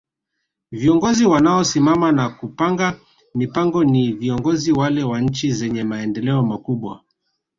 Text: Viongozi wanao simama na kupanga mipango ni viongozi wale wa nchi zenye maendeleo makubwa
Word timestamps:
Viongozi 0.71 1.25
wanao 1.25 1.63
simama 1.63 2.11
na 2.11 2.29
kupanga 2.29 2.99
mipango 3.35 3.83
ni 3.83 4.13
viongozi 4.13 4.71
wale 4.71 5.03
wa 5.03 5.21
nchi 5.21 5.51
zenye 5.51 5.83
maendeleo 5.83 6.43
makubwa 6.43 7.01